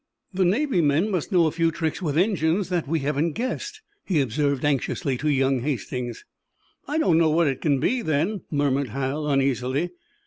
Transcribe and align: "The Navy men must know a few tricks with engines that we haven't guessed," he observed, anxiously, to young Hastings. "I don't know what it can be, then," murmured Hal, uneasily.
"The 0.33 0.45
Navy 0.45 0.81
men 0.81 1.11
must 1.11 1.31
know 1.31 1.45
a 1.45 1.51
few 1.51 1.69
tricks 1.69 2.01
with 2.01 2.17
engines 2.17 2.69
that 2.69 2.87
we 2.87 3.01
haven't 3.01 3.33
guessed," 3.33 3.81
he 4.03 4.19
observed, 4.19 4.65
anxiously, 4.65 5.15
to 5.19 5.29
young 5.29 5.59
Hastings. 5.59 6.25
"I 6.87 6.97
don't 6.97 7.19
know 7.19 7.29
what 7.29 7.45
it 7.45 7.61
can 7.61 7.79
be, 7.79 8.01
then," 8.01 8.41
murmured 8.49 8.87
Hal, 8.89 9.27
uneasily. 9.27 9.91